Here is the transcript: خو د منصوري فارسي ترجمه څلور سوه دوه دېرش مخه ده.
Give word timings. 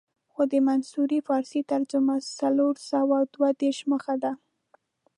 خو 0.31 0.41
د 0.51 0.53
منصوري 0.67 1.19
فارسي 1.27 1.61
ترجمه 1.71 2.15
څلور 2.39 2.73
سوه 2.91 3.17
دوه 3.33 3.49
دېرش 3.61 3.79
مخه 3.91 4.15
ده. 4.23 4.31